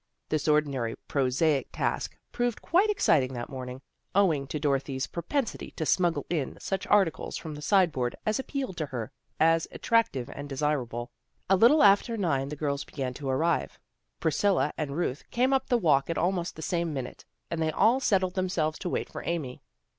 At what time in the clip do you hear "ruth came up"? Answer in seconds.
14.97-15.67